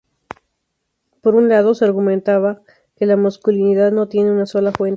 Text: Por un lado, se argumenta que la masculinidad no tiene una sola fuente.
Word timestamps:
Por 1.21 1.35
un 1.35 1.47
lado, 1.47 1.75
se 1.75 1.85
argumenta 1.85 2.59
que 2.95 3.05
la 3.05 3.17
masculinidad 3.17 3.91
no 3.91 4.07
tiene 4.07 4.31
una 4.31 4.47
sola 4.47 4.71
fuente. 4.71 4.89